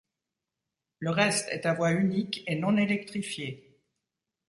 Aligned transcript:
Le 0.97 1.11
reste 1.11 1.47
est 1.49 1.67
à 1.67 1.75
voie 1.75 1.91
unique 1.93 2.43
et 2.47 2.55
non 2.55 2.75
électrifié. 2.75 3.77